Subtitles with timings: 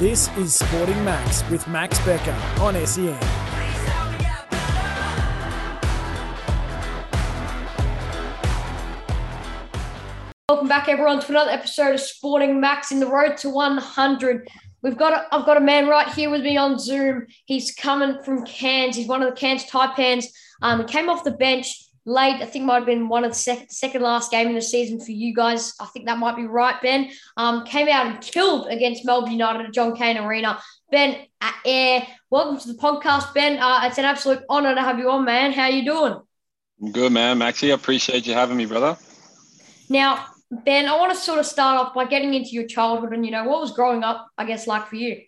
[0.00, 3.20] This is Sporting Max with Max Becker on SEN.
[10.48, 14.48] Welcome back, everyone, to another episode of Sporting Max in the road to 100.
[14.80, 17.26] We've got a, I've got a man right here with me on Zoom.
[17.44, 18.96] He's coming from Cairns.
[18.96, 20.28] He's one of the Cairns Taipans.
[20.62, 22.42] Um, he came off the bench late.
[22.42, 25.00] I think might have been one of the second, second last game in the season
[25.00, 25.74] for you guys.
[25.80, 27.10] I think that might be right, Ben.
[27.36, 30.60] Um, came out and killed against Melbourne United at John Cain Arena.
[30.90, 31.26] Ben
[31.64, 33.58] Ayre, welcome to the podcast, Ben.
[33.58, 35.52] Uh, it's an absolute honour to have you on, man.
[35.52, 36.20] How are you doing?
[36.82, 37.38] I'm good, man.
[37.38, 38.96] Maxie, I appreciate you having me, brother.
[39.88, 43.24] Now, Ben, I want to sort of start off by getting into your childhood and,
[43.24, 45.20] you know, what was growing up, I guess, like for you?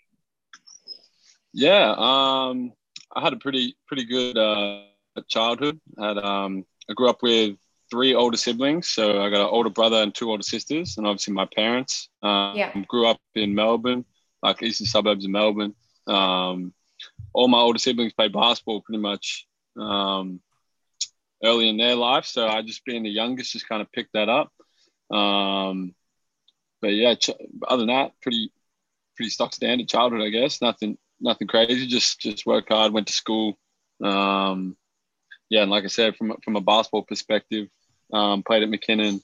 [1.53, 2.73] Yeah, um,
[3.15, 4.84] I had a pretty pretty good uh,
[5.29, 5.80] childhood.
[5.98, 7.57] I had um, I grew up with
[7.91, 11.34] three older siblings, so I got an older brother and two older sisters, and obviously
[11.34, 12.09] my parents.
[12.23, 12.83] Um, Yeah.
[12.89, 14.05] Grew up in Melbourne,
[14.43, 15.75] like eastern suburbs of Melbourne.
[16.06, 16.72] Um,
[17.34, 19.47] all my older siblings played basketball pretty much
[19.78, 20.41] um,
[21.44, 24.28] early in their life, so I just being the youngest, just kind of picked that
[24.28, 24.53] up.
[25.15, 25.94] Um,
[26.81, 27.31] but yeah, ch-
[27.69, 28.53] other than that, pretty
[29.17, 30.62] pretty stock standard childhood, I guess.
[30.62, 31.87] Nothing nothing crazy.
[31.87, 33.59] Just just worked hard, went to school.
[34.03, 34.77] Um,
[35.53, 37.69] yeah, and like I said, from from a basketball perspective,
[38.11, 39.20] um, played at McKinnon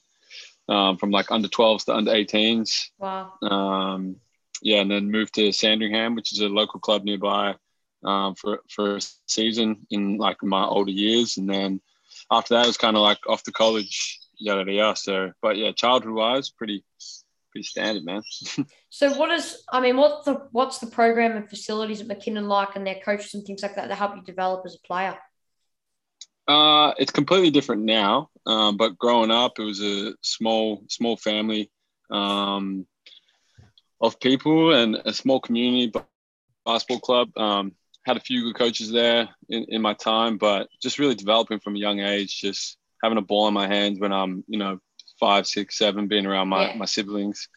[0.68, 2.90] um, from like under 12s to under 18s.
[2.98, 3.32] Wow.
[3.40, 4.16] Um,
[4.60, 7.54] yeah, and then moved to Sandringham, which is a local club nearby,
[8.04, 11.80] um, for for a season in like my older years, and then
[12.30, 14.96] after that, it was kind of like off to college, yada yada.
[14.96, 16.84] So, but yeah, childhood wise, pretty
[17.52, 18.22] pretty standard, man.
[18.90, 22.74] So what is, I mean, what's the, what's the program and facilities at McKinnon like
[22.74, 25.16] and their coaches and things like that that help you develop as a player?
[26.48, 28.30] Uh, it's completely different now.
[28.46, 31.70] Um, but growing up, it was a small, small family
[32.10, 32.86] um,
[34.00, 36.06] of people and a small community ba-
[36.64, 37.36] basketball club.
[37.36, 37.72] Um,
[38.06, 41.76] had a few good coaches there in, in my time, but just really developing from
[41.76, 44.78] a young age, just having a ball in my hands when I'm, you know,
[45.20, 46.76] five, six, seven, being around my, Yeah.
[46.76, 47.48] my siblings,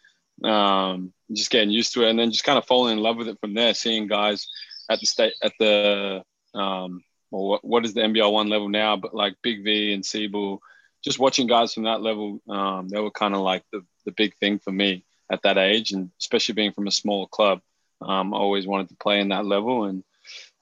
[0.43, 3.29] um, just getting used to it, and then just kind of falling in love with
[3.29, 3.73] it from there.
[3.73, 4.47] Seeing guys
[4.89, 6.23] at the state at the
[6.53, 8.97] um, well, what, what is the NBL one level now?
[8.97, 10.59] But like Big V and SEABL,
[11.03, 14.35] just watching guys from that level, um, they were kind of like the, the big
[14.35, 15.91] thing for me at that age.
[15.93, 17.61] And especially being from a small club,
[18.01, 20.03] um, I always wanted to play in that level and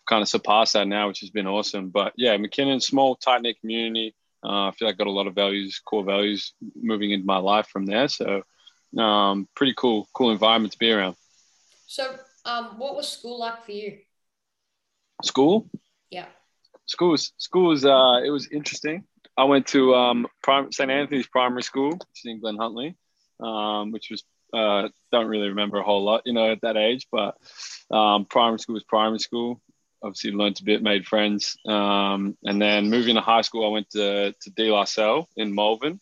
[0.08, 1.90] kind of surpassed that now, which has been awesome.
[1.90, 4.16] But yeah, McKinnon, small, tight knit community.
[4.44, 7.38] Uh, I feel like I got a lot of values, core values moving into my
[7.38, 8.08] life from there.
[8.08, 8.44] So
[8.98, 11.16] um, pretty cool, cool environment to be around.
[11.88, 12.16] So
[12.46, 14.00] um, what was school like for you?
[15.24, 15.70] School,
[16.10, 16.28] Yeah.
[16.90, 19.04] School was school was uh it was interesting.
[19.38, 22.96] I went to um prim- St Anthony's Primary School, which is in Glen Huntly,
[23.40, 24.24] um, which was
[24.54, 27.38] uh don't really remember a whole lot, you know, at that age, but
[27.92, 29.62] um, primary school was primary school.
[30.02, 33.90] Obviously, learned a bit, made friends, um, and then moving to high school, I went
[33.92, 36.00] to to De La Salle in Malvern,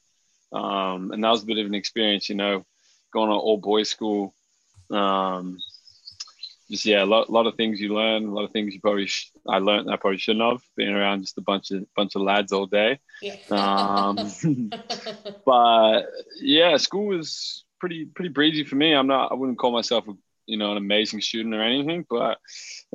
[0.53, 2.63] um, and that was a bit of an experience, you know,
[3.11, 4.33] going to all boys school.
[4.89, 5.57] Um,
[6.69, 9.07] just yeah, a lot, lot of things you learn, a lot of things you probably
[9.07, 12.15] sh- I learned that I probably shouldn't have being around just a bunch of bunch
[12.15, 12.99] of lads all day.
[13.21, 13.35] Yeah.
[13.49, 14.17] Um,
[15.45, 16.03] but
[16.41, 18.93] yeah, school was pretty pretty breezy for me.
[18.93, 20.13] I'm not I wouldn't call myself a,
[20.45, 22.37] you know an amazing student or anything, but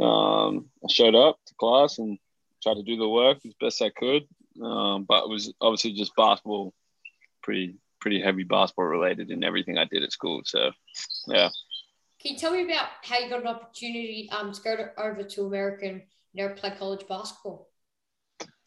[0.02, 2.18] um, I showed up to class and
[2.62, 4.24] tried to do the work as best I could.
[4.62, 6.74] Um, but it was obviously just basketball,
[7.42, 10.42] pretty pretty heavy basketball related in everything I did at school.
[10.44, 10.72] So
[11.26, 11.48] yeah.
[12.22, 15.24] Can you tell me about how you got an opportunity um, to go to, over
[15.24, 16.02] to America and
[16.32, 17.68] you know, play college basketball?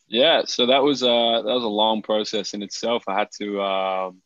[0.07, 3.03] Yeah, so that was uh that was a long process in itself.
[3.07, 4.21] I had to um,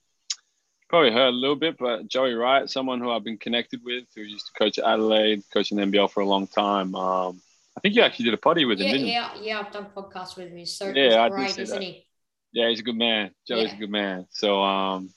[0.89, 4.21] probably heard a little bit, but Joey Wright, someone who I've been connected with, who
[4.23, 6.95] used to coach at Adelaide, coaching the NBL for a long time.
[6.95, 7.41] Um,
[7.77, 9.13] I think you actually did a potty with him, Yeah, didn't you?
[9.13, 9.59] yeah, yeah.
[9.59, 10.57] I've done podcasts with him.
[10.57, 11.83] He's so Yeah, I he's did see isn't that.
[11.83, 12.07] he?
[12.53, 13.31] Yeah, he's a good man.
[13.47, 13.73] Joey's Yeah.
[13.73, 14.27] a good man.
[14.31, 15.11] So um,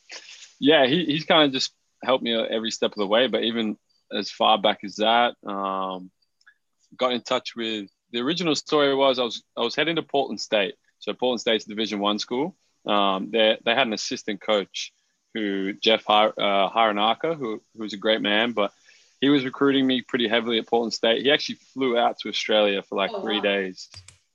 [0.60, 1.72] yeah, he, he's kind of just
[2.04, 3.28] helped me every step of the way.
[3.28, 3.78] But even
[4.16, 6.10] as far back as that, um,
[6.96, 10.40] got in touch with the original story was I was I was heading to Portland
[10.40, 10.74] State.
[10.98, 12.56] So Portland State's Division One school.
[12.86, 14.92] Um, they they had an assistant coach
[15.34, 18.72] who Jeff uh, Hironaka, who who's a great man, but
[19.20, 21.22] he was recruiting me pretty heavily at Portland State.
[21.22, 23.42] He actually flew out to Australia for like Oh, three wow.
[23.42, 23.88] days.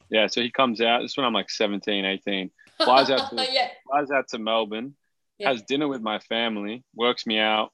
[0.09, 1.01] Yeah, so he comes out.
[1.01, 2.49] This is when I'm like 17, 18
[2.83, 4.95] Flies out to- yeah, flies out to Melbourne,
[5.37, 5.49] Yeah.
[5.49, 7.71] has dinner with my family, works me out,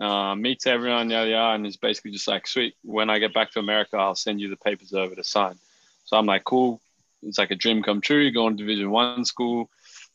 [0.00, 2.74] uh, meets everyone, yada yada, and is basically just like, sweet.
[2.82, 5.58] When I get back to America, I'll send you the papers over to sign.
[6.04, 6.80] So I'm like, cool.
[7.22, 8.20] It's like a dream come true.
[8.20, 9.68] You go on Division One school.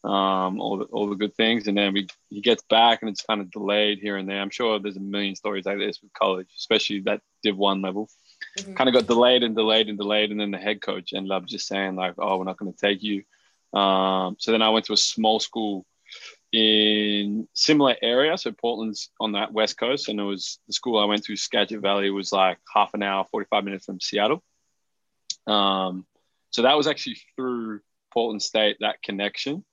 [0.03, 3.23] um, all the all the good things, and then we he gets back and it's
[3.23, 4.41] kind of delayed here and there.
[4.41, 8.09] I'm sure there's a million stories like this with college, especially that Div One level.
[8.59, 8.73] Mm-hmm.
[8.73, 11.45] Kind of got delayed and delayed and delayed, and then the head coach ended up
[11.45, 13.23] just saying like, "Oh, we're not going to take you."
[13.77, 15.85] Um, so then I went to a small school
[16.53, 18.37] in similar area.
[18.37, 21.81] So Portland's on that west coast, and it was the school I went to, Skagit
[21.81, 24.43] Valley, was like half an hour, 45 minutes from Seattle.
[25.47, 26.05] Um,
[26.51, 27.81] so that was actually through
[28.13, 29.65] Portland State that connection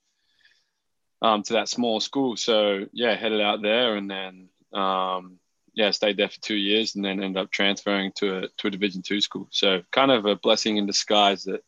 [1.20, 2.36] um, to that small school.
[2.36, 5.38] So yeah, headed out there and then um,
[5.74, 8.70] yeah, stayed there for two years and then ended up transferring to a to a
[8.70, 9.48] Division two school.
[9.50, 11.62] So kind of a blessing in disguise that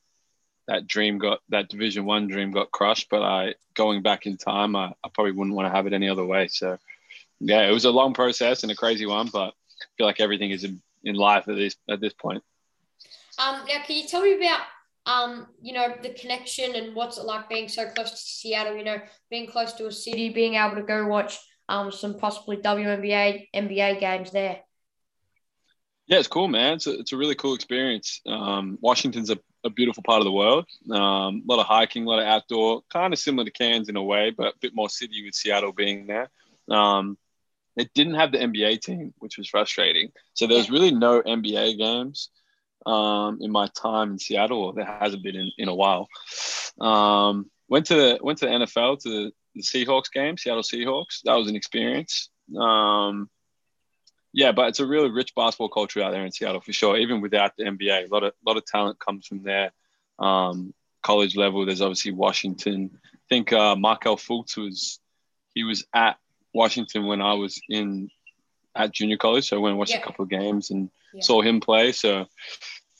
[0.68, 3.08] that dream got that Division one dream got crushed.
[3.10, 6.08] But I going back in time, I, I probably wouldn't want to have it any
[6.08, 6.48] other way.
[6.48, 6.78] So
[7.40, 10.50] yeah, it was a long process and a crazy one, but I feel like everything
[10.50, 12.42] is in, in life at this at this point.
[13.38, 14.60] Um, now, can you tell me about
[15.06, 18.84] um, you know, the connection and what's it like being so close to Seattle, you
[18.84, 19.00] know,
[19.30, 21.38] being close to a city, being able to go watch
[21.68, 24.60] um, some possibly WNBA, NBA games there.
[26.06, 26.74] Yeah, it's cool, man.
[26.74, 28.20] It's a, it's a really cool experience.
[28.26, 30.66] Um, Washington's a, a, beautiful part of the world.
[30.90, 33.96] Um, a lot of hiking, a lot of outdoor, kind of similar to Cairns in
[33.96, 36.30] a way, but a bit more city with Seattle being there.
[36.70, 37.16] Um,
[37.76, 40.12] it didn't have the NBA team, which was frustrating.
[40.34, 42.30] So there was really no NBA games
[42.86, 44.72] um, in my time in Seattle.
[44.72, 46.08] There hasn't been in, in a while.
[46.80, 51.22] Um, went to the went to the NFL to the, the Seahawks game, Seattle Seahawks.
[51.24, 52.28] That was an experience.
[54.32, 56.96] Yeah, but it's a really rich basketball culture out there in Seattle for sure.
[56.96, 59.72] Even without the NBA, a lot of lot of talent comes from there.
[60.18, 62.90] Um, college level, there's obviously Washington.
[63.04, 65.00] I think uh, Markelle Fultz was
[65.54, 66.16] he was at
[66.54, 68.08] Washington when I was in
[68.74, 70.00] at junior college, so I went and watched yeah.
[70.00, 71.20] a couple of games and yeah.
[71.22, 71.92] saw him play.
[71.92, 72.26] So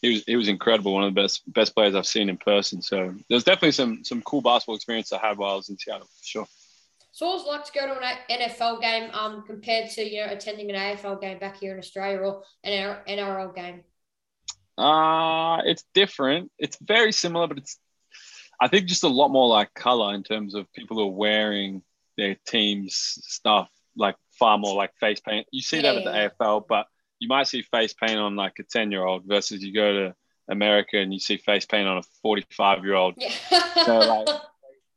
[0.02, 2.82] he was he was incredible, one of the best best players I've seen in person.
[2.82, 6.06] So there's definitely some some cool basketball experience I had while I was in Seattle
[6.06, 6.46] for sure.
[7.12, 10.70] So was like to go to an NFL game um, compared to you know attending
[10.70, 13.82] an AFL game back here in Australia or an NRL game?
[14.79, 16.50] Uh it's different.
[16.59, 17.79] It's very similar, but it's
[18.59, 21.82] I think just a lot more like color in terms of people who are wearing
[22.17, 25.47] their team's stuff like far more like face paint.
[25.53, 26.87] You see yeah, that at the AFL, but
[27.19, 30.14] you might see face paint on like a 10 year old versus you go to
[30.49, 33.14] America and you see face paint on a 45 year old.
[33.17, 33.32] Yeah.
[33.85, 34.29] so like,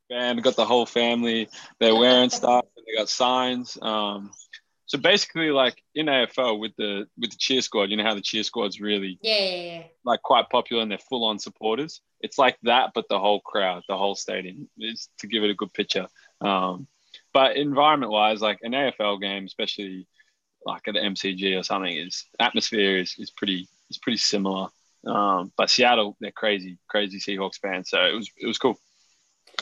[0.09, 1.49] and got the whole family,
[1.79, 3.77] they're wearing stuff and they got signs.
[3.81, 4.31] Um,
[4.87, 8.21] so basically, like in AFL with the with the cheer squad, you know how the
[8.21, 9.83] cheer squad's really yeah, yeah, yeah.
[10.03, 12.01] like quite popular and they're full on supporters.
[12.21, 15.55] It's like that, but the whole crowd, the whole stadium, is to give it a
[15.55, 16.07] good picture.
[16.41, 16.87] Um,
[17.33, 20.07] but environment wise, like an AFL game, especially
[20.65, 24.67] like at the MCG or something, is atmosphere is, is pretty is pretty similar.
[25.05, 27.89] Um, but Seattle, they're crazy, crazy Seahawks fans.
[27.89, 28.77] So it was it was cool.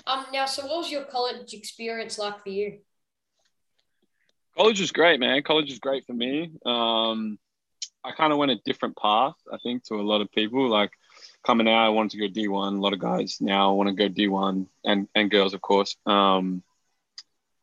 [0.08, 2.80] Um, now, so what was your college experience like for you?
[4.58, 5.42] College was great, man.
[5.44, 6.52] College was great for me.
[6.66, 7.40] Um,
[8.04, 10.68] I kind of went a different path, I think, to a lot of people.
[10.70, 10.92] Like
[11.46, 12.78] coming out, I wanted to go D1.
[12.78, 15.96] A lot of guys now want to go D1 and, and girls, of course.
[16.06, 16.64] Um,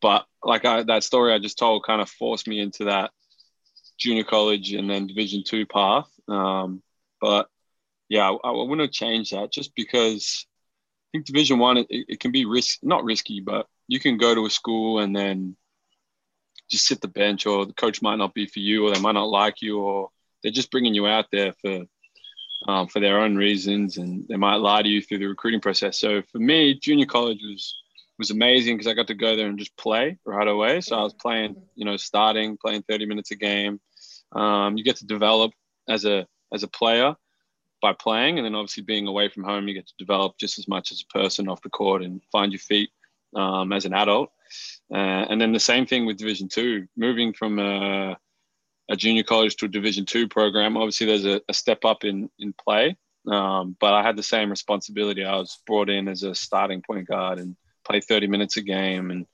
[0.00, 3.11] but like I, that story I just told kind of forced me into that
[3.99, 6.09] junior college and then Division two path.
[6.27, 6.82] Um,
[7.21, 7.49] but
[8.09, 10.47] yeah, I, I wouldn't change that just because
[11.12, 14.47] think Division one it, it can be risk not risky, but you can go to
[14.47, 15.57] a school and then
[16.71, 19.12] just sit the bench, or the coach might not be for you, or they might
[19.12, 20.11] not like you, or
[20.43, 21.84] they're just bringing you out there for
[22.69, 25.99] um, for their own reasons, and they might lie to you through the recruiting process.
[25.99, 27.75] So for me, junior college was
[28.19, 30.82] was amazing because I got to go there and just play right away.
[30.82, 33.81] So I was playing, you know, starting, playing 30 minutes a game.
[34.32, 35.53] Um, you get to develop
[35.89, 37.17] as a as a player
[37.81, 40.69] by playing, and then obviously being away from home, you get to develop just as
[40.69, 42.91] much as a person off the court and find your feet
[43.34, 44.31] um, as an adult.
[44.93, 44.96] Uh,
[45.29, 48.17] and then the same thing with Division Two, moving from a,
[48.91, 50.77] a, junior college to a Division Two program.
[50.77, 52.96] Obviously, there's a, a step up in in play,
[53.31, 55.25] um, but I had the same responsibility.
[55.25, 59.10] I was brought in as a starting point guard and play 30 minutes a game
[59.10, 59.27] and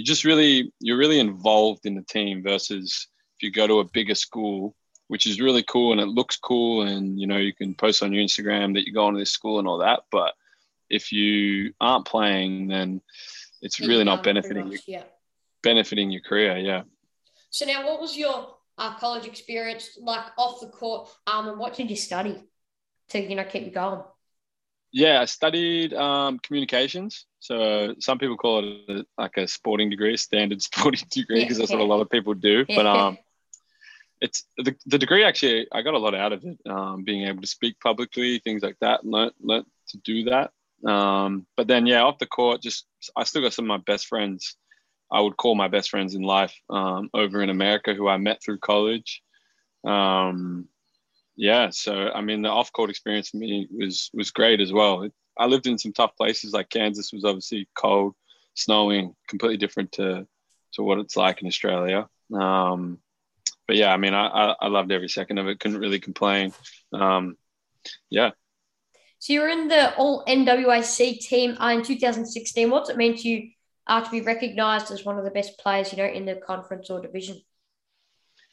[0.00, 3.84] you just really you're really involved in the team versus if you go to a
[3.84, 4.74] bigger school
[5.10, 8.12] which is really cool and it looks cool and you know you can post on
[8.12, 10.34] your instagram that you're going to this school and all that but
[10.88, 13.00] if you aren't playing then
[13.60, 15.02] it's really not benefiting you, yeah.
[15.64, 16.82] benefiting your career yeah
[17.50, 21.74] so now what was your uh, college experience like off the court um, and what
[21.74, 22.44] did you study
[23.08, 24.02] to you know keep you going
[24.92, 27.26] yeah, I studied um, communications.
[27.38, 31.58] So some people call it a, like a sporting degree, a standard sporting degree, because
[31.58, 31.76] yeah, that's yeah.
[31.76, 32.66] what a lot of people do.
[32.66, 33.16] But um,
[34.20, 36.58] it's the, the degree actually, I got a lot out of it.
[36.68, 40.50] Um, being able to speak publicly, things like that, learn, learn to do that.
[40.84, 42.86] Um, but then, yeah, off the court, just
[43.16, 44.56] I still got some of my best friends.
[45.12, 48.42] I would call my best friends in life um, over in America who I met
[48.42, 49.22] through college.
[49.84, 50.68] Um,
[51.36, 55.02] yeah, so I mean, the off court experience for me was was great as well.
[55.02, 58.14] It, I lived in some tough places, like Kansas was obviously cold,
[58.54, 60.26] snowing, completely different to
[60.74, 62.08] to what it's like in Australia.
[62.32, 62.98] Um,
[63.70, 65.60] but yeah, I mean, I, I, I loved every second of it.
[65.60, 66.52] Couldn't really complain.
[66.92, 67.36] Um,
[68.08, 68.30] yeah.
[69.20, 72.68] So you're in the All NWAC team in 2016.
[72.68, 73.50] What's it mean to you
[73.86, 76.90] uh, to be recognised as one of the best players, you know, in the conference
[76.90, 77.40] or division?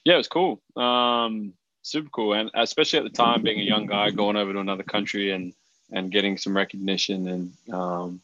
[0.06, 0.62] Yeah, it was cool.
[0.76, 4.60] Um, super cool, and especially at the time, being a young guy going over to
[4.60, 5.52] another country and
[5.92, 8.22] and getting some recognition and um,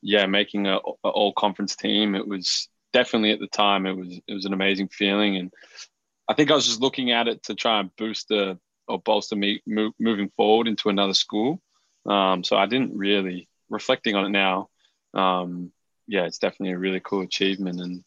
[0.00, 2.14] yeah, making a, a all conference team.
[2.14, 5.52] It was definitely at the time it was it was an amazing feeling, and
[6.28, 8.58] I think I was just looking at it to try and boost the
[8.88, 11.60] or bolster me move, moving forward into another school.
[12.06, 14.68] Um, so I didn't really reflecting on it now.
[15.14, 15.72] Um,
[16.06, 18.04] yeah, it's definitely a really cool achievement and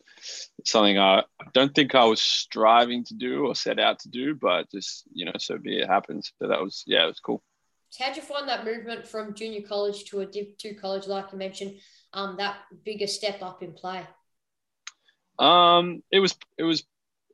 [0.65, 1.23] something I
[1.53, 5.25] don't think I was striving to do or set out to do, but just you
[5.25, 6.31] know, so be it happens.
[6.39, 7.41] So that was yeah, it was cool.
[7.97, 11.37] how'd you find that movement from junior college to a Div two college, like you
[11.37, 11.75] mentioned,
[12.13, 14.05] um, that bigger step up in play?
[15.39, 16.83] Um, it was it was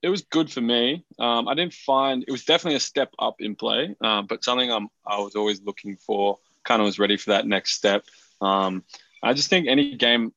[0.01, 1.05] it was good for me.
[1.19, 4.71] Um, I didn't find it was definitely a step up in play, um, but something
[4.71, 6.39] I'm I was always looking for.
[6.63, 8.05] Kind of was ready for that next step.
[8.39, 8.83] Um,
[9.23, 10.33] I just think any game,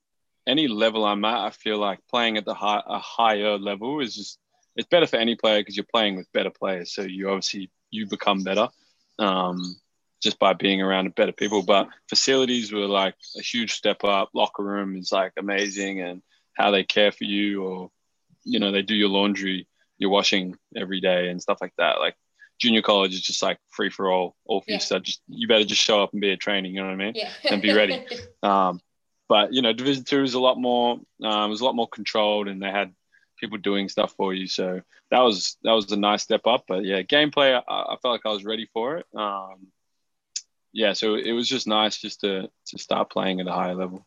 [0.46, 4.14] any level I'm at, I feel like playing at the high, a higher level is
[4.14, 4.38] just
[4.76, 6.92] it's better for any player because you're playing with better players.
[6.94, 8.68] So you obviously you become better
[9.18, 9.76] um,
[10.22, 11.62] just by being around better people.
[11.62, 14.30] But facilities were like a huge step up.
[14.34, 16.22] Locker room is like amazing, and
[16.54, 17.90] how they care for you or
[18.44, 19.66] you know they do your laundry
[19.98, 21.98] your washing every day and stuff like that.
[21.98, 22.16] Like
[22.58, 24.76] junior college is just like free for all all for yeah.
[24.76, 26.92] you so just you better just show up and be a training you know what
[26.92, 27.12] i mean?
[27.16, 27.30] Yeah.
[27.44, 28.04] and be ready.
[28.42, 28.80] Um,
[29.28, 31.88] but you know division two is a lot more um, it was a lot more
[31.88, 32.92] controlled and they had
[33.38, 34.46] people doing stuff for you.
[34.46, 34.80] So
[35.10, 36.64] that was that was a nice step up.
[36.68, 39.06] But yeah gameplay i, I felt like i was ready for it.
[39.14, 39.68] Um,
[40.72, 44.06] yeah so it was just nice just to to start playing at a higher level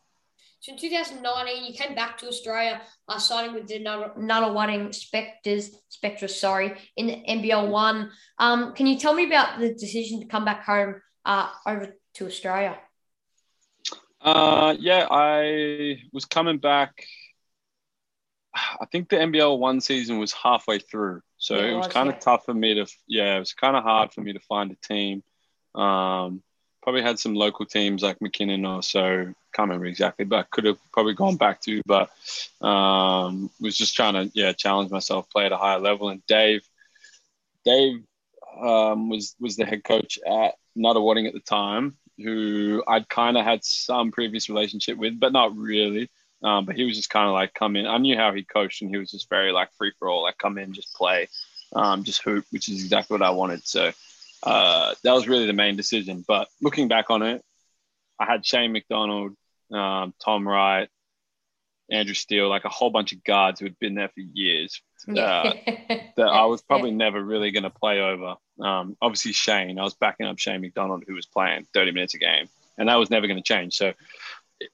[0.60, 6.40] so in 2019, you came back to Australia, uh, signing with the Nunawading Spectres, Spectres,
[6.40, 8.10] sorry, in the NBL one.
[8.38, 12.26] Um, can you tell me about the decision to come back home uh, over to
[12.26, 12.76] Australia?
[14.20, 17.04] Uh, yeah, I was coming back.
[18.54, 22.08] I think the NBL one season was halfway through, so yeah, it was, was kind
[22.08, 22.16] yeah.
[22.16, 22.86] of tough for me to.
[23.06, 25.22] Yeah, it was kind of hard for me to find a team.
[25.76, 26.42] Um,
[26.82, 29.32] probably had some local teams like McKinnon or so.
[29.54, 31.82] Can't remember exactly, but I could have probably gone back to.
[31.86, 32.10] But
[32.60, 36.10] um, was just trying to yeah challenge myself, play at a higher level.
[36.10, 36.62] And Dave,
[37.64, 38.02] Dave
[38.60, 43.44] um, was was the head coach at Nunawading at the time, who I'd kind of
[43.44, 46.10] had some previous relationship with, but not really.
[46.42, 47.86] Um, but he was just kind of like come in.
[47.86, 50.38] I knew how he coached, and he was just very like free for all, like
[50.38, 51.28] come in, just play,
[51.74, 53.66] um, just hoop, which is exactly what I wanted.
[53.66, 53.92] So
[54.42, 56.24] uh, that was really the main decision.
[56.26, 57.42] But looking back on it,
[58.18, 59.34] I had Shane McDonald,
[59.72, 60.88] um, Tom Wright,
[61.90, 65.14] Andrew Steele, like a whole bunch of guards who had been there for years uh,
[66.16, 68.34] that I was probably never really going to play over.
[68.60, 72.18] Um, obviously, Shane, I was backing up Shane McDonald, who was playing 30 minutes a
[72.18, 73.74] game, and that was never going to change.
[73.74, 73.94] So,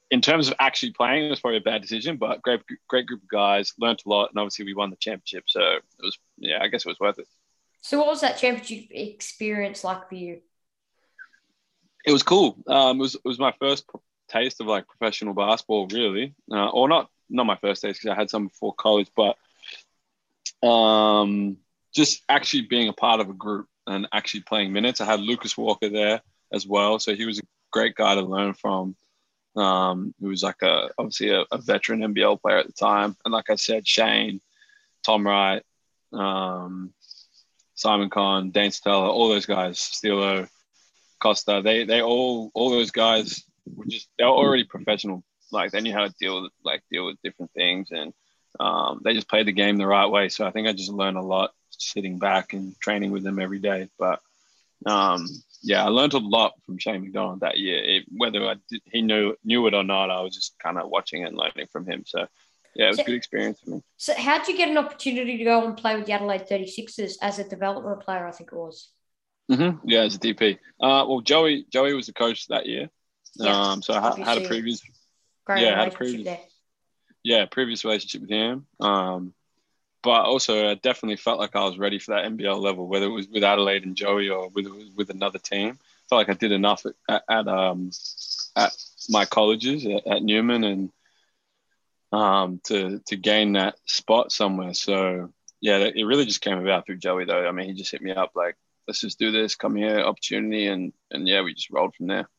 [0.09, 3.21] in terms of actually playing, it was probably a bad decision, but great, great group
[3.21, 5.43] of guys, learned a lot, and obviously we won the championship.
[5.47, 7.27] So it was, yeah, I guess it was worth it.
[7.81, 10.41] So, what was that championship experience like for you?
[12.05, 12.57] It was cool.
[12.67, 13.85] Um, it was it was my first
[14.29, 18.19] taste of like professional basketball, really, uh, or not not my first taste because I
[18.19, 19.37] had some before college, but
[20.67, 21.57] um,
[21.93, 25.01] just actually being a part of a group and actually playing minutes.
[25.01, 26.21] I had Lucas Walker there
[26.51, 28.95] as well, so he was a great guy to learn from.
[29.55, 33.33] Um, he was like a obviously a, a, veteran NBL player at the time, and
[33.33, 34.41] like I said, Shane,
[35.05, 35.63] Tom Wright,
[36.11, 36.93] um,
[37.75, 40.47] Simon Conn, Dane Stella, all those guys, Stilo,
[41.19, 45.23] Costa, they they all all those guys were just they were already professional.
[45.51, 48.13] Like they knew how to deal with like deal with different things, and
[48.59, 50.29] um, they just played the game the right way.
[50.29, 53.59] So I think I just learned a lot sitting back and training with them every
[53.59, 53.89] day.
[53.99, 54.21] But
[54.85, 55.27] um,
[55.61, 57.83] yeah, I learned a lot from Shane McDonald that year.
[57.83, 60.89] It, whether I did, he knew knew it or not, I was just kind of
[60.89, 62.03] watching and learning from him.
[62.05, 62.27] So
[62.75, 63.81] yeah, it was so, a good experience for me.
[63.97, 67.13] So, how did you get an opportunity to go and play with the Adelaide 36ers
[67.21, 68.27] as a development player?
[68.27, 68.89] I think it was.
[69.51, 69.87] Mm-hmm.
[69.87, 70.57] Yeah, as a DP.
[70.81, 72.89] Uh, well, Joey Joey was the coach that year.
[73.35, 74.81] Yeah, um, so I had a previous.
[75.47, 76.25] yeah, had a previous.
[76.25, 76.39] There.
[77.23, 78.65] Yeah, previous relationship with him.
[78.79, 79.33] Um,
[80.03, 83.09] but also, I definitely felt like I was ready for that NBL level, whether it
[83.09, 85.79] was with Adelaide and Joey or with with another team.
[85.79, 87.91] I felt like I did enough at, at um,
[88.55, 88.71] at
[89.09, 90.91] my colleges at, at Newman and
[92.11, 94.73] um, to to gain that spot somewhere.
[94.73, 97.47] So yeah, it really just came about through Joey though.
[97.47, 98.55] I mean, he just hit me up like,
[98.87, 102.29] let's just do this, come here, opportunity, and and yeah, we just rolled from there.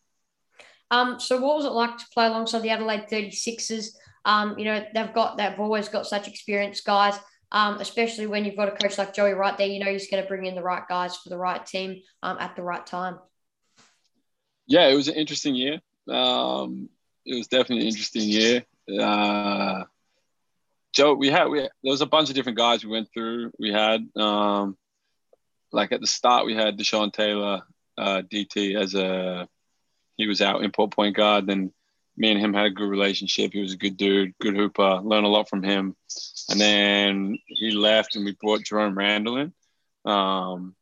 [0.91, 3.89] Um, so what was it like to play alongside the Adelaide 36ers?
[4.25, 7.19] Um, you know, they've got they've always got such experienced guys.
[7.53, 10.21] Um, especially when you've got a coach like Joey right there, you know he's going
[10.21, 13.21] to bring in the right guys for the right team um, at the right time.
[14.67, 15.81] Yeah, it was an interesting year.
[16.11, 16.89] Um,
[17.25, 18.65] it was definitely an interesting year.
[19.01, 19.85] Uh,
[20.93, 23.53] Joe, we had we there was a bunch of different guys we went through.
[23.61, 24.77] We had um,
[25.77, 27.63] like at the start we had Deshaun Taylor,
[27.99, 29.47] uh, DT as a
[30.17, 31.47] he was our import point guard.
[31.47, 31.73] Then
[32.17, 33.53] me and him had a good relationship.
[33.53, 35.01] He was a good dude, good hooper.
[35.05, 35.95] Learned a lot from him.
[36.49, 39.53] And then he left, and we brought Jerome Randle in.
[40.11, 40.75] Um,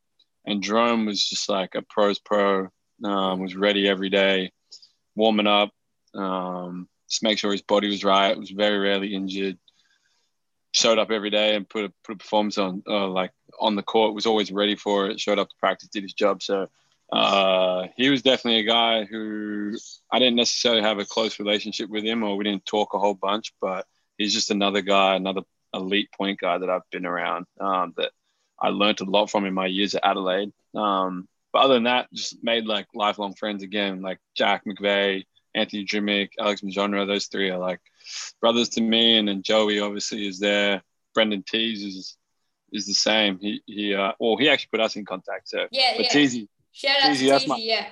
[0.45, 2.69] and Jerome was just like a pros pro.
[3.03, 4.53] Um, was ready every day,
[5.13, 5.71] warming up.
[6.13, 8.37] Um, just make sure his body was right.
[8.37, 9.57] Was very rarely injured.
[10.71, 13.83] Showed up every day and put a put a performance on uh, like on the
[13.83, 14.13] court.
[14.13, 15.19] Was always ready for it.
[15.19, 16.41] Showed up to practice, did his job.
[16.41, 16.69] So
[17.11, 19.77] uh, he was definitely a guy who
[20.11, 23.13] I didn't necessarily have a close relationship with him, or we didn't talk a whole
[23.13, 23.53] bunch.
[23.61, 23.85] But
[24.17, 25.41] he's just another guy, another
[25.73, 28.11] elite point guard that I've been around um, that
[28.59, 30.51] I learned a lot from in my years at Adelaide.
[30.73, 35.85] Um, but other than that, just made like lifelong friends again, like Jack McVeigh, Anthony
[35.85, 37.07] Drmic, Alex Mudronja.
[37.07, 37.79] Those three are like
[38.41, 39.17] brothers to me.
[39.17, 40.83] And then Joey obviously is there.
[41.13, 42.17] Brendan Teys is
[42.75, 43.39] is the same.
[43.39, 45.49] He he uh, well he actually put us in contact.
[45.49, 46.11] So yeah, but yeah.
[46.11, 47.85] Teasy, Shout out Teasy, to my- yeah.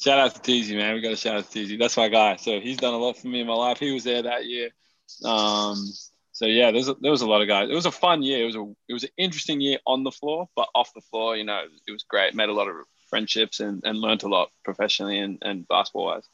[0.00, 0.94] shout out to Teasy, man.
[0.94, 1.78] We got to shout out to Teasy.
[1.78, 2.36] That's my guy.
[2.36, 3.78] So he's done a lot for me in my life.
[3.78, 4.70] He was there that year.
[5.24, 5.76] Um,
[6.32, 7.68] so yeah, there's a, there was a lot of guys.
[7.70, 8.42] It was a fun year.
[8.42, 11.36] It was a it was an interesting year on the floor, but off the floor,
[11.36, 12.34] you know, it was great.
[12.34, 12.76] Made a lot of
[13.10, 16.28] friendships and, and learned a lot professionally and, and basketball wise.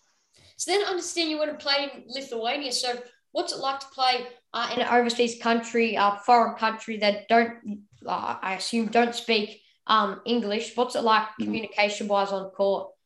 [0.56, 2.72] So then I understand you want to play in Lithuania.
[2.72, 2.94] So
[3.34, 7.82] what's it like to play uh, in an overseas country, uh, foreign country that don't,
[8.06, 10.76] uh, I assume, don't speak um, English?
[10.76, 11.44] What's it like Mhm.
[11.44, 12.90] communication wise on court?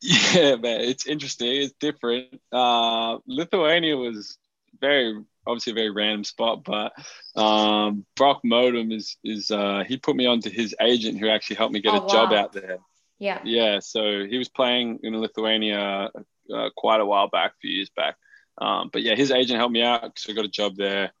[0.00, 1.62] Yeah, man, it's interesting.
[1.62, 2.40] It's different.
[2.52, 4.36] Uh, Lithuania was
[4.80, 6.92] very obviously a very random spot, but
[7.36, 11.56] um, Brock Motum is is uh, he put me on to his agent who actually
[11.56, 12.78] helped me get Oh, a job out there.
[13.18, 13.40] Yeah.
[13.44, 16.10] Yeah, so he was playing in Lithuania
[16.54, 18.16] uh, quite a while back, a few years back.
[18.58, 21.12] Um, but yeah, his agent helped me out because I got a job there,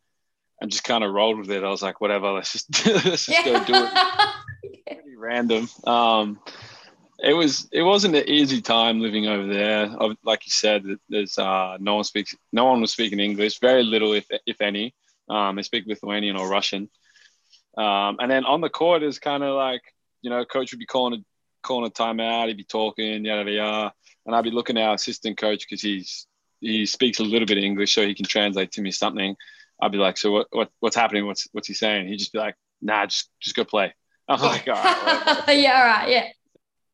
[0.60, 1.64] and just kind of rolled with it.
[1.64, 3.90] I was like, whatever, let's just let's just go do it
[4.86, 5.68] pretty random.
[5.86, 6.40] Um,
[7.18, 9.88] it was it wasn't an easy time living over there.
[10.24, 14.12] Like you said, there's uh, no one speaks no one was speaking English, very little
[14.12, 14.94] if if any.
[15.28, 16.90] Um, they speak Lithuanian or Russian.
[17.78, 19.82] Um, and then on the court is kind of like
[20.22, 21.24] you know, coach would be calling a
[21.62, 23.94] calling a timeout, he'd be talking yada yada, yada.
[24.26, 26.26] and I'd be looking at our assistant coach because he's
[26.64, 29.36] he speaks a little bit of English, so he can translate to me something.
[29.82, 31.26] I'd be like, so what, what what's happening?
[31.26, 32.08] What's what's he saying?
[32.08, 33.92] He'd just be like, nah, just just go play.
[34.28, 35.44] I'm like, all right.
[35.58, 36.28] yeah, all right, yeah.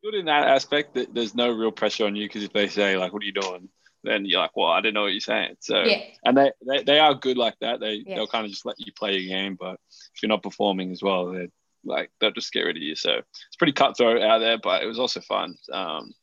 [0.02, 2.96] good in that aspect that there's no real pressure on you because if they say
[2.96, 3.68] like what are you doing
[4.02, 6.00] then you're like well i didn't know what you're saying so Yeah.
[6.24, 8.14] and they, they they are good like that they Yeah.
[8.16, 9.78] they'll kind of just let you play your game but
[10.14, 11.48] if you're not performing as well they're
[11.84, 14.86] like they'll just get rid of you so it's pretty cutthroat out there but it
[14.86, 16.14] was also fun um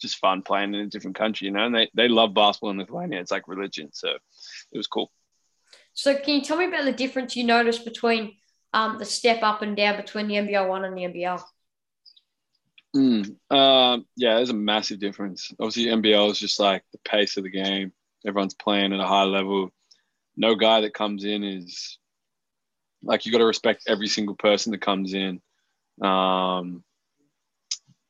[0.00, 2.78] just fun playing in a different country you know and they, they love basketball in
[2.78, 5.10] lithuania it's like religion so it was cool
[5.94, 8.36] So can you tell me about the difference you noticed between
[8.74, 11.42] um, the step up and down between the NBL one and the NBL?
[12.94, 15.52] Mm, um, yeah, there's a massive difference.
[15.58, 17.92] Obviously, NBL is just like the pace of the game.
[18.26, 19.70] Everyone's playing at a high level.
[20.36, 21.98] No guy that comes in is
[23.02, 25.40] like you got to respect every single person that comes in.
[26.02, 26.84] Um,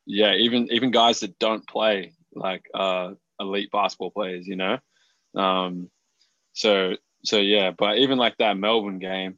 [0.07, 4.79] yeah, even even guys that don't play like uh, elite basketball players, you know.
[5.35, 5.89] Um,
[6.53, 9.37] so so yeah, but even like that Melbourne game,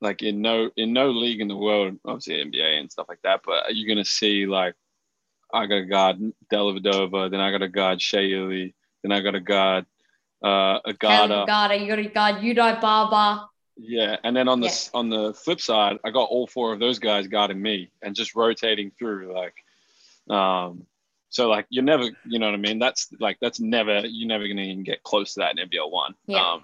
[0.00, 3.40] like in no in no league in the world, obviously NBA and stuff like that,
[3.44, 4.74] but you're gonna see like
[5.52, 9.40] I got to guard Dellavedova, then I got to guard Shea then I got to
[9.40, 9.86] guard
[10.42, 11.42] uh, Agata.
[11.42, 13.48] Agata, you got to guard Udai Baba.
[13.78, 14.90] Yeah, and then on the Yeah.
[14.98, 18.34] on the flip side, I got all four of those guys guarding me and just
[18.34, 19.54] rotating through like,
[20.34, 20.86] um,
[21.28, 22.78] so like you're never, you know what I mean?
[22.78, 26.14] That's like that's never you're never gonna even get close to that in NBL one.
[26.26, 26.54] Yeah.
[26.54, 26.62] Um,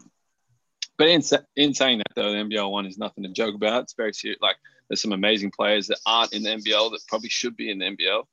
[0.96, 1.22] but in
[1.57, 3.85] in saying that though, the NBL one is nothing to joke about.
[3.85, 4.40] It's very serious.
[4.42, 4.57] Like
[4.88, 7.87] there's some amazing players that aren't in the NBL that probably should be in the
[7.96, 8.24] NBL.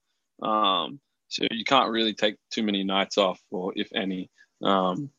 [0.47, 4.29] Um, so you can't really take too many nights off, or if any.
[4.63, 5.11] Um,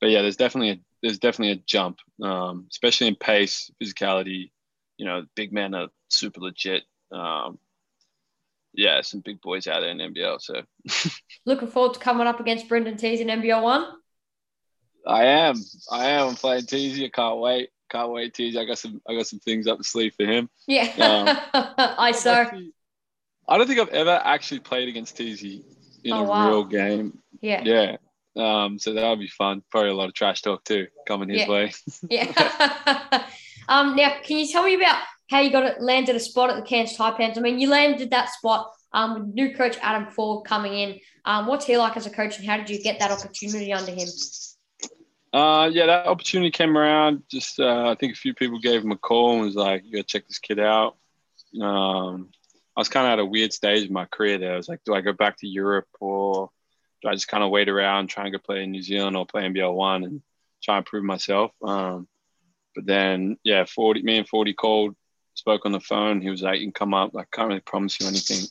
[0.00, 4.50] but yeah, there's definitely a there's definitely a jump, um, especially in pace, physicality.
[4.96, 6.84] You know, big men are super legit.
[7.10, 7.58] Um,
[8.72, 10.40] yeah, some big boys out there in NBL.
[10.40, 10.62] So
[11.46, 13.86] looking forward to coming up against Brendan Teys in NBL one.
[15.06, 15.56] I am.
[15.90, 17.04] I am I'm playing Teasy.
[17.04, 17.70] I can't wait.
[17.90, 18.56] Can't wait, Teasy.
[18.56, 19.02] I got some.
[19.08, 20.48] I got some things up the sleeve for him.
[20.66, 20.92] Yeah.
[21.52, 21.64] Um,
[21.98, 22.46] I saw.
[23.48, 25.64] I don't think I've ever actually played against Teasy
[26.04, 26.48] in oh, a wow.
[26.48, 27.18] real game.
[27.40, 27.62] Yeah.
[27.64, 27.96] Yeah.
[28.36, 29.62] Um, so that'll be fun.
[29.70, 31.48] Probably a lot of trash talk too coming his yeah.
[31.48, 31.72] way.
[32.10, 33.26] yeah.
[33.68, 36.56] um, now, can you tell me about how you got it landed a spot at
[36.56, 37.36] the Cairns Taipans?
[37.36, 41.00] I mean, you landed that spot um, with new coach Adam Forde coming in.
[41.24, 43.92] Um, what's he like as a coach, and how did you get that opportunity under
[43.92, 44.08] him?
[45.32, 47.22] Uh, yeah, that opportunity came around.
[47.30, 49.92] Just uh, I think a few people gave him a call and was like, "You
[49.92, 50.96] got to check this kid out."
[51.60, 52.30] Um,
[52.76, 54.54] I was kind of at a weird stage in my career there.
[54.54, 56.50] I was like, "Do I go back to Europe or
[57.02, 59.26] do I just kind of wait around, try and go play in New Zealand or
[59.26, 60.22] play NBL one and
[60.62, 62.08] try and prove myself?" Um,
[62.74, 64.94] but then, yeah, forty me and forty called,
[65.34, 66.20] spoke on the phone.
[66.20, 67.14] He was like, "You can come up.
[67.16, 68.46] I can't really promise you anything,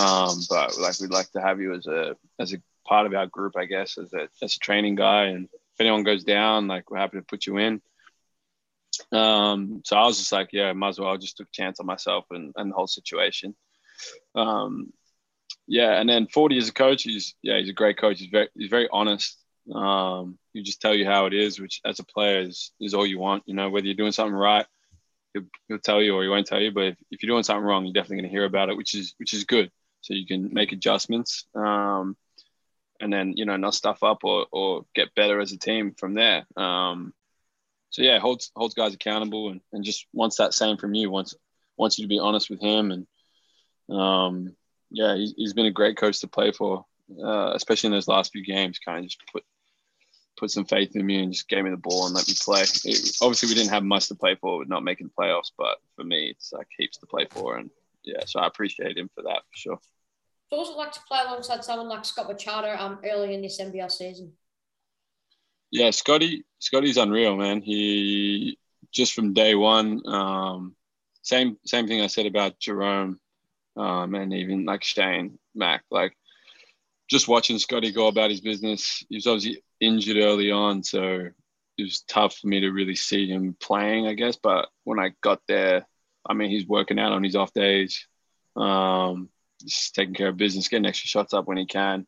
[0.00, 3.26] um, but like we'd like to have you as a as a part of our
[3.26, 6.90] group, I guess, as a as a training guy and." if anyone goes down, like
[6.90, 7.82] we're happy to put you in.
[9.10, 11.10] Um, so I was just like, yeah, might as well.
[11.10, 13.56] I just took a chance on myself and, and the whole situation.
[14.36, 14.92] Um,
[15.66, 18.18] yeah, and then Forty as a coach, he's yeah, he's a great coach.
[18.18, 19.38] He's very he's very honest.
[19.72, 23.06] Um, he just tell you how it is, which as a player is is all
[23.06, 23.44] you want.
[23.46, 24.66] You know, whether you're doing something right,
[25.32, 26.72] he'll, he'll tell you or he won't tell you.
[26.72, 28.94] But if, if you're doing something wrong, you're definitely going to hear about it, which
[28.94, 29.70] is which is good.
[30.02, 31.46] So you can make adjustments.
[31.54, 32.16] Um,
[33.00, 36.14] and then you know not stuff up or or get better as a team from
[36.14, 36.46] there.
[36.56, 37.12] Um,
[37.90, 41.10] so yeah, holds holds guys accountable and, and just wants that same from you.
[41.10, 41.34] Wants
[41.76, 43.06] wants you to be honest with him and
[43.96, 44.54] um,
[44.94, 46.84] yeah, he's, he's been a great coach to play for,
[47.22, 48.78] uh, especially in those last few games.
[48.78, 49.44] Kind of just put
[50.36, 52.62] put some faith in me and just gave me the ball and let me play.
[52.62, 56.04] It, obviously, we didn't have much to play for with not making playoffs, but for
[56.04, 57.70] me, it's like heaps to play for, and
[58.04, 59.78] yeah, so I appreciate him for that for sure.
[60.50, 63.90] So also like to play alongside someone like Scott Machado um, early in this NBL
[63.90, 64.32] season?
[65.70, 67.60] Yeah, Scotty, Scotty's unreal, man.
[67.60, 68.58] He
[68.92, 70.76] just from day one, um,
[71.22, 73.18] same same thing I said about Jerome,
[73.76, 76.16] um, and even like Shane Mac, like
[77.08, 79.04] just watching Scotty go about his business.
[79.08, 81.28] He was obviously injured early on, so
[81.76, 84.36] it was tough for me to really see him playing, I guess.
[84.36, 85.86] But when I got there,
[86.26, 88.06] I mean, he's working out on his off days.
[88.56, 89.28] Um,
[89.62, 92.06] just taking care of business, getting extra shots up when he can.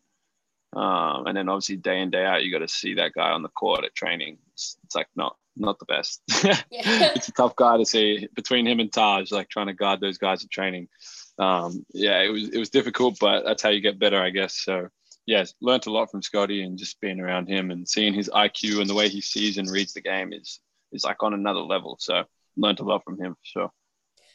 [0.74, 3.42] Um, and then obviously day in day out, you got to see that guy on
[3.42, 4.38] the court at training.
[4.52, 6.22] It's, it's like not not the best.
[6.28, 10.18] it's a tough guy to see between him and Taj, like trying to guard those
[10.18, 10.88] guys at training.
[11.38, 14.56] Um, yeah, it was it was difficult, but that's how you get better, I guess.
[14.62, 14.88] So
[15.26, 18.80] yeah, learned a lot from Scotty and just being around him and seeing his IQ
[18.80, 20.60] and the way he sees and reads the game is
[20.92, 21.96] is like on another level.
[21.98, 22.24] So
[22.56, 23.70] learned a lot from him for sure.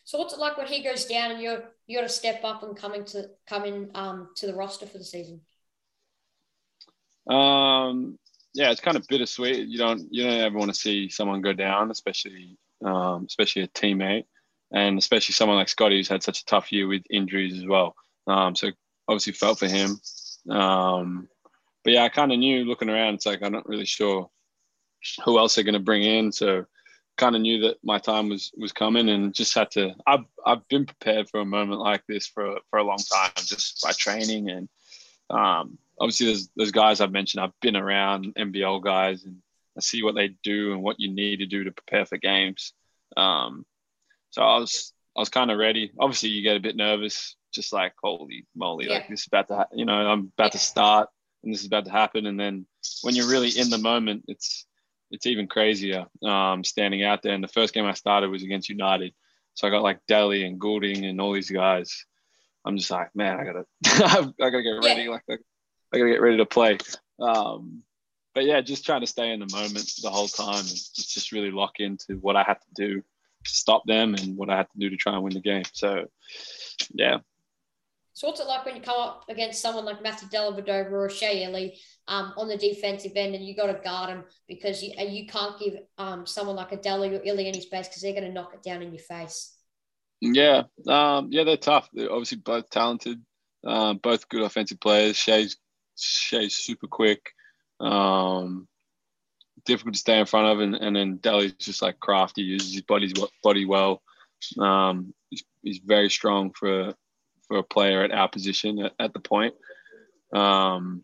[0.03, 2.63] So what's it like when he goes down and you're you got to step up
[2.63, 5.41] and coming to coming um, to the roster for the season?
[7.29, 8.17] Um,
[8.53, 9.67] yeah, it's kind of bittersweet.
[9.67, 13.67] You don't you don't ever want to see someone go down, especially um, especially a
[13.67, 14.25] teammate,
[14.73, 17.95] and especially someone like Scotty who's had such a tough year with injuries as well.
[18.27, 18.71] Um, so
[19.07, 19.99] obviously felt for him.
[20.49, 21.27] Um,
[21.83, 23.15] but yeah, I kind of knew looking around.
[23.15, 24.29] It's like I'm not really sure
[25.25, 26.31] who else they're going to bring in.
[26.31, 26.65] So
[27.17, 30.67] kind of knew that my time was was coming and just had to I've I've
[30.69, 34.49] been prepared for a moment like this for for a long time just by training
[34.49, 34.69] and
[35.29, 39.37] um, obviously there's there's guys I've mentioned I've been around NBL guys and
[39.77, 42.73] I see what they do and what you need to do to prepare for games
[43.15, 43.65] um,
[44.31, 47.71] so I was I was kind of ready obviously you get a bit nervous just
[47.71, 48.93] like holy moly yeah.
[48.93, 50.49] like this is about to ha- you know I'm about yeah.
[50.49, 51.09] to start
[51.43, 52.65] and this is about to happen and then
[53.03, 54.65] when you're really in the moment it's
[55.11, 57.33] it's even crazier um, standing out there.
[57.33, 59.13] And the first game I started was against United,
[59.53, 62.05] so I got like Delly and Goulding and all these guys.
[62.65, 63.65] I'm just like, man, I gotta,
[64.39, 65.03] I gotta get ready.
[65.03, 65.09] Yeah.
[65.09, 65.23] Like,
[65.93, 66.77] I gotta get ready to play.
[67.19, 67.83] Um,
[68.33, 71.51] but yeah, just trying to stay in the moment the whole time and just really
[71.51, 73.03] lock into what I have to do
[73.45, 75.63] stop them and what I had to do to try and win the game.
[75.73, 76.05] So,
[76.93, 77.19] yeah,
[78.21, 81.43] so what's it like when you come up against someone like Matthew Dellavedova or Shea
[81.43, 81.75] Ili
[82.07, 85.57] um, on the defensive end and you got to guard them because you, you can't
[85.59, 88.53] give um, someone like a Delly or Ili any space because they're going to knock
[88.53, 89.57] it down in your face?
[90.19, 91.89] Yeah, um, yeah, they're tough.
[91.93, 93.19] They're obviously both talented,
[93.65, 95.15] uh, both good offensive players.
[95.15, 95.57] Shea's
[95.97, 97.31] Shea's super quick,
[97.79, 98.67] um,
[99.65, 102.81] difficult to stay in front of, and, and then Delly's just like crafty, uses his
[102.81, 104.01] body body well.
[104.59, 106.93] Um, he's, he's very strong for
[107.47, 109.53] for a player at our position at, at the point.
[110.33, 111.03] Um,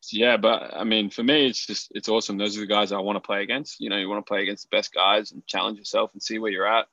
[0.00, 2.38] so yeah, but I mean, for me, it's just it's awesome.
[2.38, 3.80] Those are the guys I want to play against.
[3.80, 6.38] You know, you want to play against the best guys and challenge yourself and see
[6.38, 6.86] where you're at.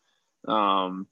[0.48, 1.08] Um,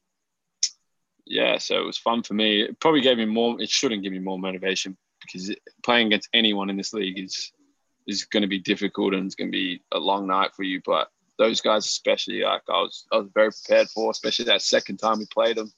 [1.26, 2.64] yeah, so it was fun for me.
[2.64, 3.62] It probably gave me more.
[3.62, 7.52] It shouldn't give me more motivation because playing against anyone in this league is
[8.08, 10.82] is going to be difficult and it's going to be a long night for you.
[10.86, 14.98] But those guys, especially, like I was, I was very prepared for, especially that second
[14.98, 15.72] time we played them.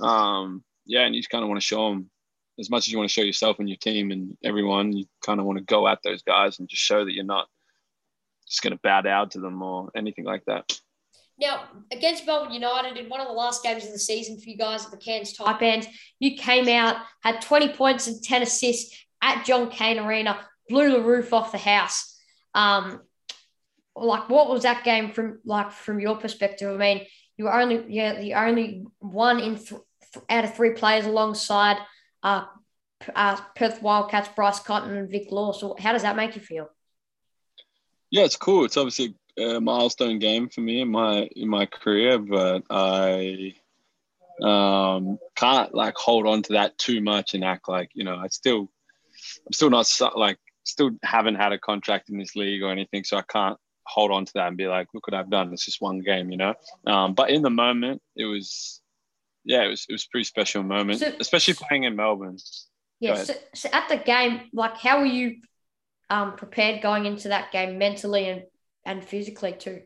[0.00, 2.10] Um, yeah, and you just kind of want to show them
[2.58, 4.92] as much as you want to show yourself and your team and everyone.
[4.92, 7.48] You kind of want to go at those guys and just show that you're not
[8.46, 10.80] just going to bow down to them or anything like that.
[11.38, 14.56] Now, against Melbourne United, in one of the last games of the season for you
[14.56, 15.86] guys at the Cairns Taipans,
[16.18, 21.00] you came out, had 20 points and 10 assists at John Cain Arena, blew the
[21.00, 22.18] roof off the house.
[22.54, 23.02] Um,
[23.94, 26.72] like, what was that game from like from your perspective?
[26.72, 29.80] I mean, you were only yeah the only one in th-
[30.28, 31.78] out of three players alongside
[32.22, 32.44] uh,
[33.14, 35.52] uh, Perth Wildcats, Bryce Cotton and Vic Law.
[35.52, 36.68] So, how does that make you feel?
[38.10, 38.64] Yeah, it's cool.
[38.64, 43.54] It's obviously a milestone game for me in my in my career, but I
[44.42, 48.28] um, can't like hold on to that too much and act like you know I
[48.28, 48.70] still
[49.46, 53.16] I'm still not like still haven't had a contract in this league or anything, so
[53.16, 55.52] I can't hold on to that and be like, look what I've done.
[55.52, 56.54] It's just one game, you know.
[56.86, 58.80] Um, but in the moment, it was
[59.44, 62.38] yeah, it was it was a pretty special moment, so, especially playing in Melbourne.
[62.98, 63.14] Yeah.
[63.22, 65.36] So, so, at the game, like, how were you
[66.10, 68.42] um, prepared going into that game mentally and
[68.84, 69.82] and physically too?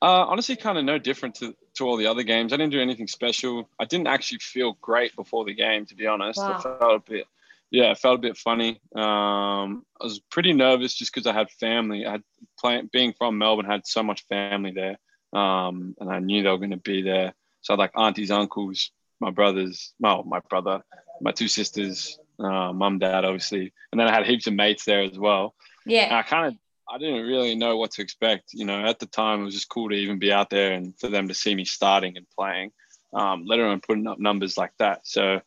[0.00, 2.52] Uh, honestly, kind of no different to, to all the other games.
[2.52, 3.68] I didn't do anything special.
[3.80, 6.38] I didn't actually feel great before the game, to be honest.
[6.38, 6.54] Wow.
[6.56, 7.26] I felt a bit,
[7.70, 8.80] yeah, it felt a bit funny.
[8.94, 12.06] Um, I was pretty nervous just because I had family.
[12.06, 12.22] I had
[12.58, 14.98] playing, being from Melbourne, had so much family there,
[15.38, 17.34] um, and I knew they were going to be there.
[17.60, 20.82] So I had like aunties, uncles, my brothers, well, my brother,
[21.20, 25.02] my two sisters, uh, mum, dad, obviously, and then I had heaps of mates there
[25.02, 25.54] as well.
[25.84, 26.54] Yeah, and I kind of
[26.90, 28.54] I didn't really know what to expect.
[28.54, 30.98] You know, at the time, it was just cool to even be out there and
[30.98, 32.72] for them to see me starting and playing,
[33.12, 35.06] um, let alone putting up numbers like that.
[35.06, 35.40] So,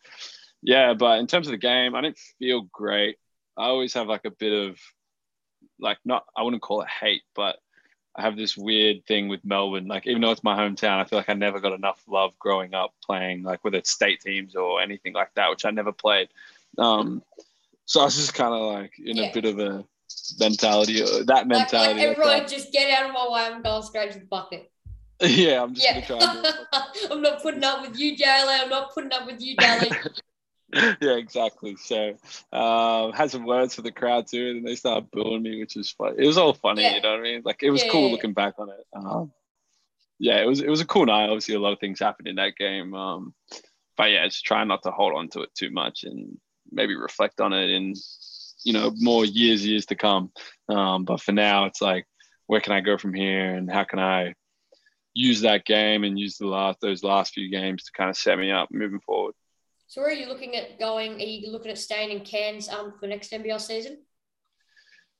[0.61, 3.17] yeah, but in terms of the game, I didn't feel great.
[3.57, 4.79] I always have like a bit of,
[5.79, 7.57] like, not, I wouldn't call it hate, but
[8.15, 9.87] I have this weird thing with Melbourne.
[9.87, 12.73] Like, even though it's my hometown, I feel like I never got enough love growing
[12.73, 16.29] up playing, like, whether it's state teams or anything like that, which I never played.
[16.77, 17.23] Um,
[17.85, 19.23] so I was just kind of like in yeah.
[19.25, 19.83] a bit of a
[20.39, 22.07] mentality, uh, that mentality.
[22.07, 23.41] Like, like everyone, just get out of my way.
[23.41, 24.71] I'm going straight to the bucket.
[25.23, 26.07] Yeah, I'm just yeah.
[26.07, 26.83] gonna try.
[27.11, 28.63] I'm not putting up with you, JLA.
[28.63, 29.91] I'm not putting up with you, Dally.
[31.01, 31.75] yeah, exactly.
[31.75, 32.15] So,
[32.53, 35.91] um, had some words for the crowd too, and they started booing me, which was
[35.91, 36.15] fun.
[36.17, 36.95] It was all funny, yeah.
[36.95, 37.41] you know what I mean?
[37.43, 38.85] Like it was yeah, cool yeah, looking back on it.
[38.93, 39.31] Um,
[40.19, 41.25] yeah, it was it was a cool night.
[41.25, 42.93] Obviously, a lot of things happened in that game.
[42.93, 43.33] Um,
[43.97, 46.37] but yeah, just try not to hold on to it too much and
[46.71, 47.93] maybe reflect on it in
[48.63, 50.31] you know more years years to come
[50.69, 52.05] um, but for now it's like
[52.47, 54.33] where can i go from here and how can i
[55.13, 58.37] use that game and use the last those last few games to kind of set
[58.37, 59.33] me up moving forward
[59.91, 61.15] so where are you looking at going?
[61.15, 63.97] Are you looking at staying in cairns um, for next nbl season?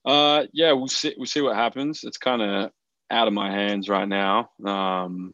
[0.06, 2.06] Uh yeah we'll see we'll see what happens.
[2.06, 2.72] It's kind of
[3.12, 4.50] out of my hands right now.
[4.66, 5.34] Um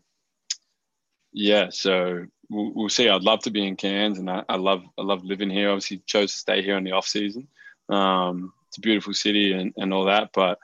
[1.33, 3.07] yeah so we'll, we'll see.
[3.07, 5.69] I'd love to be in cairns and I, I love i love living here.
[5.69, 7.47] Obviously chose to stay here in the off season.
[7.89, 10.57] Um, it's a beautiful city and, and all that, but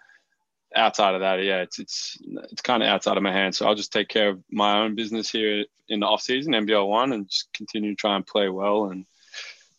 [0.76, 2.18] outside of that, yeah, it's it's
[2.52, 3.58] it's kind of outside of my hands.
[3.58, 6.88] So I'll just take care of my own business here in the off season, NBL
[6.88, 9.06] one, and just continue to try and play well and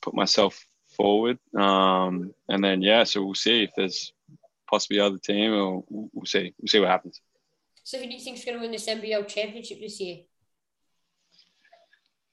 [0.02, 1.38] put myself forward.
[1.56, 4.12] Um, and then yeah, so we'll see if there's
[4.70, 6.54] possibly other team, or we'll see.
[6.58, 7.20] We'll see what happens.
[7.82, 10.18] So who do you think is going to win this NBL championship this year?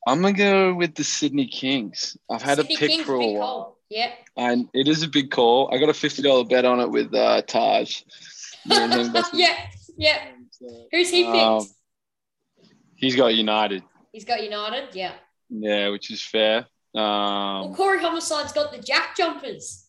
[0.08, 2.18] I'm gonna go with the Sydney Kings.
[2.30, 3.40] I've had Sydney a pick Kings, for a while.
[3.40, 3.78] Call.
[3.90, 4.12] Yeah.
[4.36, 5.70] And it is a big call.
[5.72, 8.02] I got a fifty dollar bet on it with uh, Taj.
[9.34, 10.28] yeah, yeah.
[10.92, 11.36] Who's he picked?
[11.36, 11.66] Um,
[12.96, 13.84] he's got United.
[14.12, 14.90] He's got United.
[14.94, 15.14] Yeah.
[15.50, 16.68] Yeah, which is fair.
[16.94, 19.88] Um, well, Corey Homicide's got the Jack Jumpers.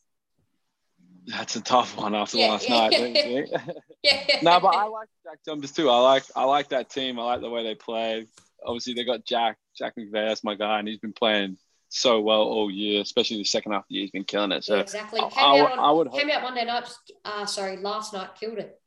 [1.27, 2.79] That's a tough one after yeah, last yeah.
[2.79, 3.51] night, don't you think?
[4.03, 4.39] yeah.
[4.43, 5.89] no, but I like Jack Jumpers too.
[5.89, 7.19] I like I like that team.
[7.19, 8.27] I like the way they play
[8.65, 11.57] obviously they got Jack, Jack McVeigh, that's my guy, and he's been playing
[11.93, 14.03] so well all year, especially the second half of the year.
[14.03, 14.65] He's been killing it.
[14.65, 15.21] So yeah, exactly.
[15.21, 16.89] Came I, out on, I would came out Monday night.
[17.25, 18.81] Uh, sorry, last night killed it.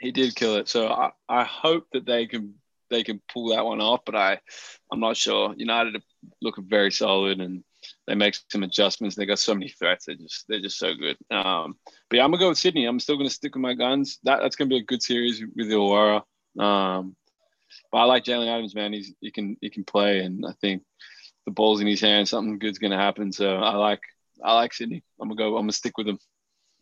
[0.00, 0.68] He did kill it.
[0.68, 2.54] So I, I hope that they can
[2.90, 4.38] they can pull that one off, but I
[4.92, 5.52] I'm not sure.
[5.56, 6.02] United are
[6.40, 7.64] looking very solid and
[8.06, 9.16] they make some adjustments.
[9.16, 10.06] They got so many threats.
[10.06, 11.16] They're just they're just so good.
[11.30, 11.74] Um,
[12.08, 12.86] but yeah, I'm gonna go with Sydney.
[12.86, 14.20] I'm still gonna stick with my guns.
[14.22, 16.22] That that's gonna be a good series with the Aurora.
[16.56, 17.16] Um,
[17.90, 18.92] but I like Jalen Adams, man.
[18.92, 20.84] He's he can he can play, and I think
[21.44, 22.28] the ball's in his hand.
[22.28, 23.32] Something good's gonna happen.
[23.32, 24.00] So I like
[24.42, 25.02] I like Sydney.
[25.20, 25.56] I'm gonna go.
[25.56, 26.18] I'm gonna stick with him.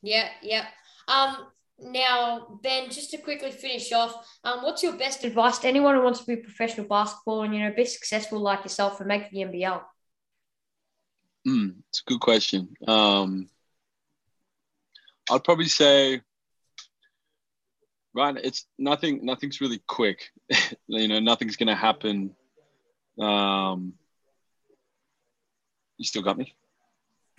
[0.02, 0.66] Yeah, yeah.
[1.08, 1.46] Um,
[1.78, 6.02] now, Ben, just to quickly finish off, um, what's your best advice to anyone who
[6.02, 9.38] wants to be professional basketball and you know be successful like yourself and make the
[9.38, 9.82] NBL?
[11.46, 12.74] Mm, it's a good question.
[12.88, 13.48] Um,
[15.30, 16.22] I'd probably say,
[18.14, 19.24] right, it's nothing.
[19.24, 20.30] Nothing's really quick.
[20.86, 22.34] you know, nothing's gonna happen.
[23.20, 23.94] Um,
[25.96, 26.54] you still got me?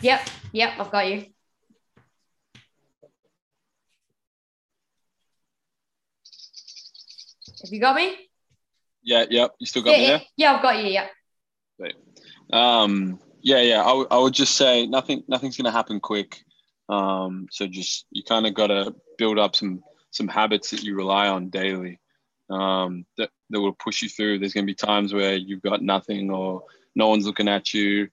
[0.02, 1.26] Yep, yep, I've got you.
[7.63, 8.15] Have you got me?
[9.04, 9.48] Yeah, yeah.
[9.60, 10.22] You still got yeah, me there?
[10.36, 10.89] Yeah, I've got you.
[10.89, 11.08] Yeah.
[11.80, 11.96] Right.
[12.52, 13.82] Um, yeah, yeah.
[13.82, 15.24] I, w- I would just say nothing.
[15.28, 16.43] Nothing's going to happen quick.
[16.89, 20.96] Um, so just you kind of got to build up some some habits that you
[20.96, 22.00] rely on daily.
[22.50, 24.39] Um, that that will push you through.
[24.39, 26.63] There's going to be times where you've got nothing or
[26.96, 28.10] no one's looking at you,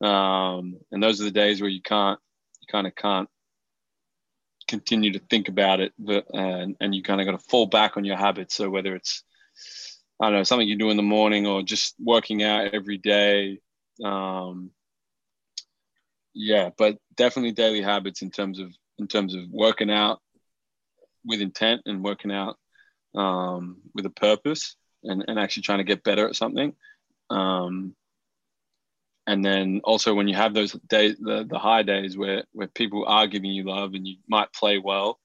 [0.00, 2.18] um, and those are the days where you can't
[2.60, 3.28] you kind of can't
[4.68, 7.96] continue to think about it, but and, and you kind of got to fall back
[7.96, 8.54] on your habits.
[8.54, 9.24] So whether it's
[10.20, 13.60] I don't know something you do in the morning or just working out every day,
[14.04, 14.70] um,
[16.34, 20.20] yeah, but definitely daily habits in terms of in terms of working out
[21.24, 22.56] with intent and working out
[23.14, 26.74] um, with a purpose and, and actually trying to get better at something.
[27.30, 27.94] Um,
[29.30, 33.04] and then also when you have those days the, the high days where where people
[33.06, 35.20] are giving you love and you might play well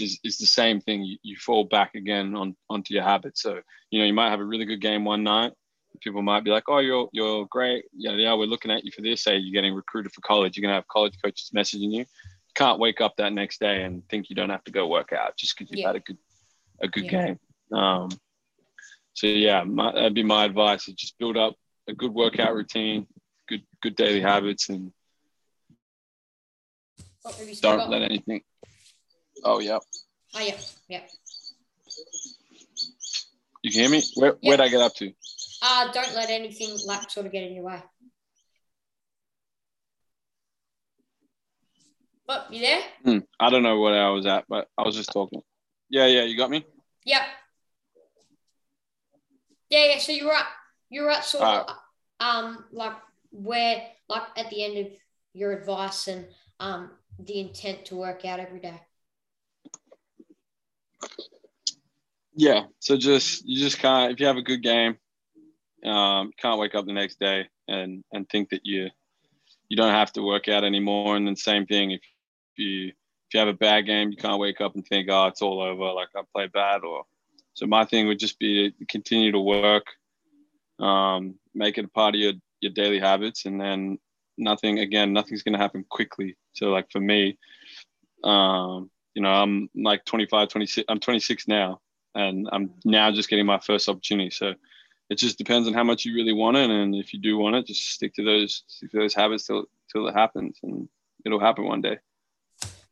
[0.00, 1.04] is, is the same thing.
[1.04, 3.42] You, you fall back again on onto your habits.
[3.42, 5.52] So you know you might have a really good game one night.
[6.00, 7.84] People might be like oh you're you're great.
[7.92, 9.22] Yeah yeah we're looking at you for this.
[9.24, 10.56] Say you're getting recruited for college.
[10.56, 12.06] You're going to have college coaches messaging you.
[12.54, 15.36] Can't wake up that next day and think you don't have to go work out
[15.36, 15.88] just because you've yeah.
[15.88, 16.18] had a good
[16.82, 17.26] a good yeah.
[17.26, 17.78] game.
[17.78, 18.08] Um,
[19.12, 21.56] so yeah my, that'd be my advice is just build up
[21.88, 23.06] a good workout routine
[23.50, 24.92] good good daily habits and
[27.60, 28.40] don't let anything.
[29.44, 29.78] Oh yeah.
[30.34, 30.56] Oh yeah,
[30.88, 31.02] yeah.
[33.62, 34.02] You can hear me?
[34.14, 34.48] Where yeah.
[34.48, 35.12] where'd I get up to?
[35.62, 37.82] Uh don't let anything like sort of get in your way.
[42.24, 42.80] What, you there?
[43.04, 43.18] Hmm.
[43.40, 45.42] I don't know what I was at, but I was just talking.
[45.88, 46.64] Yeah, yeah, you got me?
[47.04, 47.22] Yep.
[49.68, 49.98] Yeah, yeah.
[49.98, 50.46] So you were at
[50.90, 52.92] you were at sort of uh, um like
[53.30, 54.92] where like at the end of
[55.32, 56.26] your advice and
[56.58, 58.80] um, the intent to work out every day?
[62.34, 64.96] Yeah so just you just can't if you have a good game
[65.84, 68.90] um, can't wake up the next day and and think that you
[69.68, 71.16] you don't have to work out anymore.
[71.16, 72.00] And then same thing if
[72.56, 75.40] you if you have a bad game you can't wake up and think oh it's
[75.40, 77.04] all over like i played bad or
[77.54, 79.84] so my thing would just be to continue to work
[80.80, 83.98] um, make it a part of your your daily habits and then
[84.38, 86.36] nothing again nothing's going to happen quickly.
[86.52, 87.38] So like for me
[88.24, 91.80] um you know i'm like 25 26 i'm 26 now
[92.14, 94.30] and i'm now just getting my first opportunity.
[94.30, 94.54] So
[95.08, 97.56] it just depends on how much you really want it and if you do want
[97.56, 100.88] it just stick to those stick to those habits till till it happens and
[101.24, 101.98] it'll happen one day.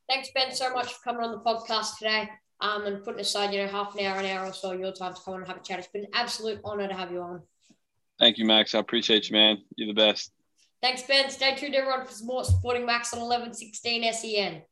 [0.09, 3.63] Thanks ben so much for coming on the podcast today um, and putting aside you
[3.63, 5.61] know half an hour an hour or so your time to come and have a
[5.61, 5.79] chat.
[5.79, 7.43] It's been an absolute honor to have you on
[8.19, 8.75] Thank you, Max.
[8.75, 9.59] I appreciate you, man.
[9.77, 10.33] You're the best.
[10.83, 11.31] Thanks, Ben.
[11.31, 14.63] Stay tuned, everyone, for some more Sporting Max on 1116 SEN.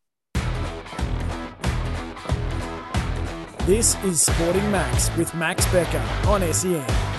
[3.67, 7.16] This is Sporting Max with Max Becker on SEN.